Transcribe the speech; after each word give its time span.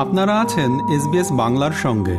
আপনারা 0.00 0.40
আছেন 0.40 0.72
এসবিএস 0.88 1.32
বাংলার 1.32 1.72
সঙ্গে। 1.72 2.16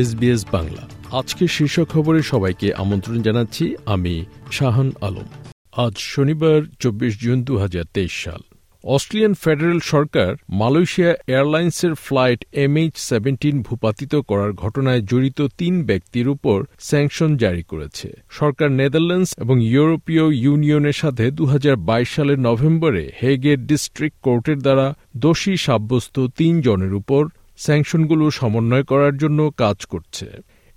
এসবিএস 0.00 0.46
বাংলা। 0.52 0.88
আজকে 1.18 1.46
শীর্ষ 1.46 1.80
খবরে 1.80 2.22
সবাইকে 2.22 2.74
আমন্ত্রণ 2.74 3.22
জানাচ্ছি 3.22 3.76
আমি 3.86 4.24
শাহান 4.52 4.92
আলম। 5.00 5.50
আজ 5.86 5.92
শনিবার, 5.96 6.62
চব্বিশ 6.80 7.20
জুন 7.20 7.42
দু 7.42 7.58
হাজার 7.58 7.84
তেইশ 7.94 8.24
সাল। 8.24 8.47
অস্ট্রেলিয়ান 8.84 9.34
ফেডারেল 9.34 9.80
সরকার 9.92 10.30
মালয়েশিয়া 10.60 11.12
এয়ারলাইন্সের 11.26 11.94
ফ্লাইট 12.06 12.40
এমএইচ 12.64 12.94
সেভেন্টিন 13.10 13.56
ভূপাতিত 13.62 14.12
করার 14.14 14.52
ঘটনায় 14.52 15.02
জড়িত 15.02 15.38
তিন 15.58 15.74
ব্যক্তির 15.82 16.26
উপর 16.28 16.58
স্যাংশন 16.78 17.30
জারি 17.36 17.62
করেছে। 17.62 18.08
সরকার 18.30 18.68
নেদারল্যান্ডস 18.70 19.30
এবং 19.38 19.56
ইউরোপীয় 19.62 20.26
ইউনিয়নের 20.44 20.92
সাথে 20.92 21.24
দু 21.30 21.44
হাজার 21.46 21.76
বাইশ 21.88 22.08
সালের 22.10 22.38
নভেম্বরে 22.38 23.04
হেগের 23.22 23.58
ডিস্ট্রিক্ট 23.66 24.18
কোর্টের 24.22 24.58
দ্বারা 24.58 24.86
দোষী 25.16 25.54
সাব্যস্ত 25.56 26.16
তিন 26.38 26.54
জনের 26.60 26.92
উপর 26.94 27.22
স্যাংশনগুলো 27.56 28.24
সমন্বয় 28.30 28.84
করার 28.84 29.14
জন্য 29.16 29.40
কাজ 29.56 29.78
করছে। 29.84 30.26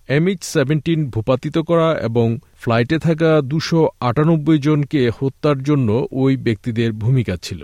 এমএইচ 0.10 0.42
সেভেন্টিন 0.56 1.00
ভূপাতিত 1.10 1.56
করা 1.70 1.90
এবং 2.00 2.28
ফ্লাইটে 2.62 2.98
থাকা 2.98 3.30
দুশো 3.42 3.80
আটানব্বই 4.00 4.60
জনকে 4.60 5.02
হত্যার 5.18 5.60
জন্য 5.64 5.90
ওই 6.12 6.34
ব্যক্তিদের 6.38 6.90
ভূমিকা 6.94 7.38
ছিল। 7.44 7.64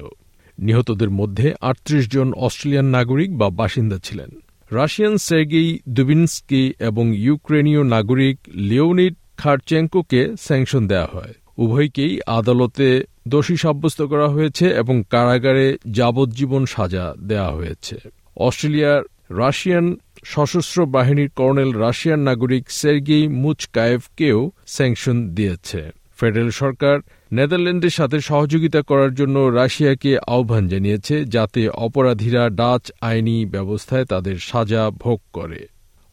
নিহতদের 0.60 1.10
মধ্যে 1.10 1.54
আটত্রিশ 1.62 2.12
জন 2.12 2.34
অস্ট্রেলিয়ান 2.34 2.86
নাগরিক 2.86 3.38
বা 3.38 3.50
বাসিন্দা 3.50 3.98
ছিলেন। 3.98 4.30
রাশিয়ান 4.72 5.18
সের্গেই 5.18 5.80
দুবিনস্কি 5.90 6.74
এবং 6.80 7.18
ইউক্রেনীয় 7.18 7.84
নাগরিক 7.84 8.40
লিওনিড 8.48 9.16
খারচেঙ্কোকে 9.38 10.36
স্যাংশন 10.40 10.88
দেওয়া 10.88 11.10
হয়। 11.14 11.34
উভয়কেই 11.58 12.20
আদালতে 12.28 13.04
দোষী 13.28 13.56
সাব্যস্ত 13.56 14.02
করা 14.02 14.28
হয়েছে 14.28 14.68
এবং 14.68 15.04
কারাগারে 15.10 15.78
যাবজ্জীবন 15.92 16.66
সাজা 16.66 17.14
দেওয়া 17.20 17.52
হয়েছে। 17.52 18.00
অস্ট্রেলিয়ার 18.36 19.04
রাশিয়ান 19.38 19.96
সশস্ত্র 20.24 20.86
বাহিনীর 20.86 21.30
কর্নেল 21.30 21.72
রাশিয়ান 21.72 22.20
নাগরিক 22.20 22.72
সের্গেই 22.72 23.28
মুচকায়েভকেও 23.28 24.52
স্যাংশন 24.68 25.30
দিয়েছে। 25.30 25.92
ফেডারেল 26.18 26.52
সরকার 26.52 26.96
নেদারল্যান্ডের 27.32 27.90
সাথে 27.90 28.18
সহযোগিতা 28.22 28.82
করার 28.82 29.12
জন্য 29.14 29.36
রাশিয়াকে 29.60 30.12
আহ্বান 30.28 30.64
জানিয়েছে, 30.68 31.16
যাতে 31.26 31.62
অপরাধীরা 31.86 32.44
ডাচ 32.50 32.84
আইনি 33.02 33.38
ব্যবস্থায় 33.46 34.06
তাদের 34.06 34.36
সাজা 34.40 34.84
ভোগ 35.04 35.20
করে। 35.34 35.62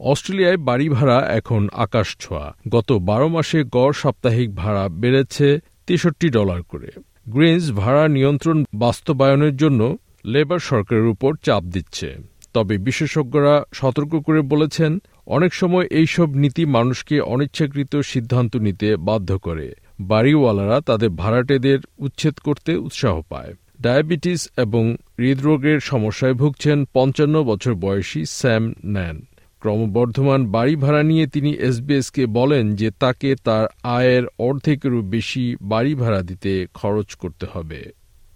অস্ট্রেলিয়ায় 0.00 0.56
বাড়ি 0.56 0.88
ভাড়া 0.88 1.18
এখন 1.30 1.68
আকাশ 1.72 2.16
ছোঁয়া। 2.20 2.46
গত 2.68 2.88
বারো 2.92 3.28
মাসে 3.28 3.58
গড় 3.72 3.92
সাপ্তাহিক 3.92 4.54
ভাড়া 4.54 4.88
বেড়েছে 4.88 5.48
তেষট্টি 5.86 6.28
ডলার 6.28 6.60
করে। 6.62 6.90
গ্রিনস 7.28 7.66
ভাড়া 7.70 8.04
নিয়ন্ত্রণ 8.08 8.58
বাস্তবায়নের 8.74 9.54
জন্য 9.56 9.80
লেবার 10.24 10.60
সরকারের 10.70 11.06
উপর 11.06 11.30
চাপ 11.42 11.62
দিচ্ছে। 11.64 12.08
তবে 12.54 12.74
বিশেষজ্ঞরা 12.78 13.54
সতর্ক 13.72 14.12
করে 14.26 14.40
বলেছেন, 14.42 14.92
অনেক 15.26 15.52
সময় 15.54 15.86
এইসব 15.90 16.28
নীতি 16.34 16.64
মানুষকে 16.66 17.16
অনিচ্ছাকৃত 17.20 17.92
সিদ্ধান্ত 18.12 18.52
নিতে 18.56 18.88
বাধ্য 18.96 19.30
করে। 19.38 19.68
বাড়িওয়ালারা 20.00 20.80
তাদের 20.80 21.10
ভাড়াটেদের 21.10 21.78
উচ্ছেদ 21.98 22.34
করতে 22.34 22.76
উৎসাহ 22.76 23.20
পায়। 23.28 23.54
ডায়াবেটিস 23.80 24.48
এবং 24.56 24.96
হৃদরোগের 25.18 25.80
সমস্যায় 25.80 26.34
ভুগছেন 26.34 26.84
পঞ্চান্ন 26.92 27.42
বছর 27.42 27.74
বয়সী 27.74 28.24
স্যাম 28.24 28.74
ন্যান। 28.84 29.26
ক্রমবর্ধমান 29.60 30.46
বাড়ি 30.50 30.76
ভাড়া 30.76 31.02
নিয়ে 31.02 31.26
তিনি 31.26 31.50
এসবিএসকে 31.50 32.26
বলেন 32.26 32.76
যে 32.76 32.90
তাকে 32.90 33.36
তার 33.44 33.66
আয়ের 33.82 34.22
অর্ধেকেরও 34.38 35.02
বেশি 35.02 35.56
বাড়ি 35.62 35.94
ভাড়া 35.94 36.22
দিতে 36.22 36.66
খরচ 36.74 37.14
করতে 37.14 37.46
হবে। 37.52 37.92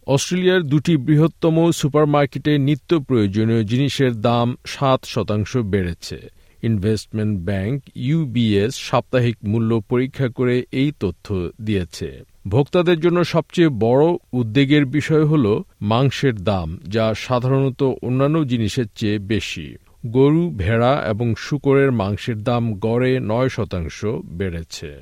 অস্ট্রেলিয়ার 0.07 0.63
দুটি 0.63 0.97
বৃহত্তম 0.97 1.73
সুপারমার্কেটে 1.73 2.59
নিত্য 2.59 3.01
প্রয়োজনীয় 3.01 3.65
জিনিসের 3.65 4.21
দাম 4.21 4.57
সাত 4.67 5.01
শতাংশ 5.05 5.57
বেড়েছে। 5.57 6.38
ইনভেস্টমেন্ট 6.63 7.41
ব্যাংক 7.41 7.83
ইউবিএস 7.95 8.75
সাপ্তাহিক 8.75 9.37
মূল্য 9.45 9.81
পরীক্ষা 9.89 10.29
করে 10.29 10.65
এই 10.73 10.93
তথ্য 11.01 11.51
দিয়েছে। 11.61 12.25
ভোক্তাদের 12.49 13.01
জন্য 13.01 13.25
সবচেয়ে 13.25 13.69
বড় 13.69 14.05
উদ্বেগের 14.33 14.87
বিষয় 14.87 15.25
হল 15.25 15.63
মাংসের 15.81 16.35
দাম, 16.35 16.79
যা 16.89 17.15
সাধারণত 17.15 17.83
অন্যান্য 18.03 18.45
জিনিসের 18.45 18.85
চেয়ে 18.95 19.19
বেশি। 19.19 19.77
গরু, 20.07 20.51
ভেড়া 20.51 21.05
এবং 21.09 21.35
শুকরের 21.39 21.93
মাংসের 21.93 22.43
দাম 22.43 22.75
গড়ে 22.75 23.21
নয় 23.21 23.49
শতাংশ 23.49 24.05
বেড়েছে। 24.25 24.95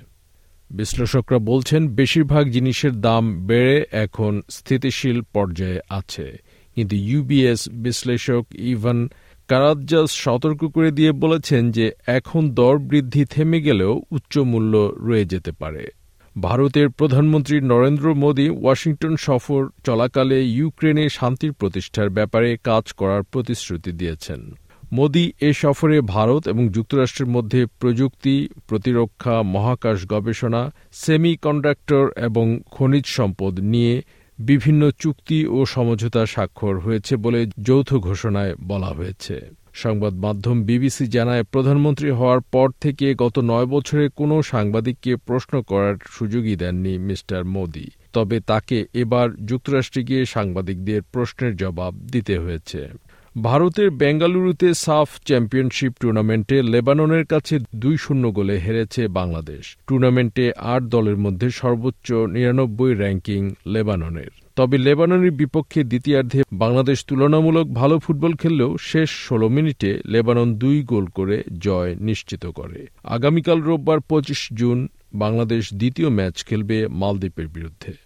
বিশ্লেষকরা 0.71 1.39
বলছেন, 1.39 1.89
বেশিরভাগ 1.89 2.51
জিনিসের 2.51 3.01
দাম 3.01 3.47
বেড়ে 3.47 3.87
এখন 3.93 4.43
স্থিতিশীল 4.51 5.23
পর্যায়ে 5.23 5.81
আছে। 5.89 6.39
কিন্তু 6.75 6.97
ইউবিএস 6.97 7.69
বিশ্লেষক 7.69 8.47
ইভান 8.53 9.09
কারাজ্জাস 9.49 10.11
সতর্ক 10.11 10.65
করে 10.65 10.91
দিয়ে 10.91 11.13
বলেছেন 11.13 11.71
যে 11.71 11.93
এখন 12.07 12.51
দর 12.51 12.79
বৃদ্ধি 12.79 13.25
থেমে 13.25 13.61
গেলেও 13.61 14.03
উচ্চ 14.11 14.39
মূল্য 14.39 14.93
রয়ে 14.97 15.25
যেতে 15.25 15.53
পারে। 15.53 15.85
ভারতের 16.37 16.89
প্রধানমন্ত্রী 16.89 17.61
নরেন্দ্র 17.61 18.15
মোদী 18.15 18.49
ওয়াশিংটন 18.51 19.17
সফর 19.17 19.69
চলাকালে 19.85 20.39
ইউক্রেনে 20.45 21.09
শান্তির 21.09 21.53
প্রতিষ্ঠার 21.53 22.11
ব্যাপারে 22.11 22.57
কাজ 22.65 22.93
করার 22.93 23.23
প্রতিশ্রুতি 23.23 23.93
দিয়েছেন। 23.93 24.41
মোদি 24.93 25.33
এ 25.41 25.53
সফরে 25.53 26.01
ভারত 26.01 26.49
এবং 26.49 26.69
যুক্তরাষ্ট্রের 26.69 27.29
মধ্যে 27.29 27.67
প্রযুক্তি, 27.81 28.49
প্রতিরক্ষা, 28.69 29.43
মহাকাশ 29.43 30.07
গবেষণা 30.07 30.63
সেমি 30.93 31.37
কন্ডাক্টর 31.37 32.05
এবং 32.17 32.61
খনিজ 32.71 33.07
সম্পদ 33.07 33.61
নিয়ে 33.61 34.03
বিভিন্ন 34.39 34.91
চুক্তি 34.99 35.47
ও 35.47 35.65
সমঝোতা 35.65 36.27
স্বাক্ষর 36.27 36.79
হয়েছে 36.79 37.17
বলে 37.17 37.47
যৌথ 37.63 37.95
ঘোষণায় 37.95 38.55
বলা 38.63 38.87
হয়েছে। 38.87 39.37
সংবাদ 39.73 40.15
মাধ্যম 40.15 40.63
বিবিসি 40.63 41.07
জানায়, 41.07 41.43
প্রধানমন্ত্রী 41.43 42.11
হওয়ার 42.11 42.41
পর 42.41 42.69
থেকে 42.81 43.15
গত 43.15 43.39
নয় 43.39 43.67
বছরে 43.67 44.09
কোনো 44.17 44.43
সাংবাদিককে 44.43 45.17
প্রশ্ন 45.17 45.63
করার 45.63 45.95
সুযোগই 46.11 46.57
দেননি 46.57 46.99
মিস্টার 46.99 47.45
মোদি। 47.45 47.91
তবে 48.13 48.41
তাকে 48.41 48.87
এবার 48.95 49.27
যুক্তরাষ্ট্রে 49.47 50.03
গিয়ে 50.05 50.27
সাংবাদিকদের 50.27 51.03
প্রশ্নের 51.03 51.57
জবাব 51.57 51.95
দিতে 51.95 52.39
হয়েছে। 52.39 52.89
ভারতের 53.37 53.91
বেঙ্গালুরুতে 53.91 54.75
সাফ 54.75 55.09
চ্যাম্পিয়নশিপ 55.25 55.93
টুর্নামেন্টে 56.01 56.63
লেবাননের 56.63 57.25
কাছে 57.25 57.59
দুই 57.75 57.97
শূন্য 57.97 58.25
গোলে 58.31 58.59
হেরেছে 58.59 59.09
বাংলাদেশ। 59.09 59.77
টুর্নামেন্টে 59.87 60.53
আট 60.57 60.83
দলের 60.83 61.17
মধ্যে 61.17 61.51
সর্বোচ্চ 61.51 62.13
নিরানব্বই 62.13 62.95
র্যাঙ্কিং 62.95 63.55
লেবাননের। 63.67 64.31
তবে 64.57 64.79
লেবাননের 64.79 65.31
বিপক্ষে 65.31 65.85
দ্বিতীয়ার্ধে 65.85 66.43
বাংলাদেশ 66.53 67.05
তুলনামূলক 67.05 67.67
ভালো 67.73 67.99
ফুটবল 67.99 68.33
খেললেও 68.35 68.77
শেষ 68.81 69.11
ষোলো 69.11 69.49
মিনিটে 69.49 70.01
লেবানন 70.07 70.55
দুই 70.55 70.83
গোল 70.83 71.07
করে 71.07 71.43
জয় 71.59 71.95
নিশ্চিত 72.01 72.47
করে। 72.47 72.87
আগামীকাল 73.05 73.59
রোববার 73.61 74.01
পঁচিশ 74.01 74.49
জুন 74.53 74.89
বাংলাদেশ 75.15 75.75
দ্বিতীয় 75.75 76.09
ম্যাচ 76.09 76.45
খেলবে 76.45 76.87
মালদ্বীপের 76.91 77.49
বিরুদ্ধে। 77.49 78.06